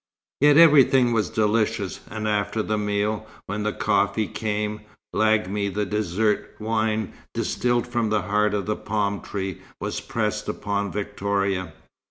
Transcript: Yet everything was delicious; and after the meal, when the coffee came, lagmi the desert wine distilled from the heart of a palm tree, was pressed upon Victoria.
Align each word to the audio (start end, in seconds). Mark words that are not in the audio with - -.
Yet 0.39 0.57
everything 0.57 1.13
was 1.13 1.29
delicious; 1.29 1.99
and 2.09 2.27
after 2.27 2.63
the 2.63 2.75
meal, 2.79 3.27
when 3.45 3.61
the 3.61 3.71
coffee 3.71 4.25
came, 4.25 4.81
lagmi 5.13 5.69
the 5.71 5.85
desert 5.85 6.55
wine 6.57 7.13
distilled 7.35 7.85
from 7.87 8.09
the 8.09 8.23
heart 8.23 8.55
of 8.55 8.67
a 8.67 8.75
palm 8.75 9.21
tree, 9.21 9.61
was 9.79 10.01
pressed 10.01 10.49
upon 10.49 10.91
Victoria. 10.91 11.73